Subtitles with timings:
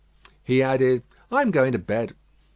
[0.43, 2.15] He added: "I am going to bed."